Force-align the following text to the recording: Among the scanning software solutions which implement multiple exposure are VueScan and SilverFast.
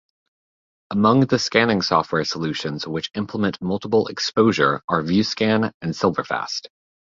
Among 0.89 1.19
the 1.27 1.37
scanning 1.37 1.83
software 1.83 2.23
solutions 2.25 2.87
which 2.87 3.11
implement 3.13 3.61
multiple 3.61 4.07
exposure 4.07 4.81
are 4.89 5.03
VueScan 5.03 5.71
and 5.79 5.93
SilverFast. 5.93 6.69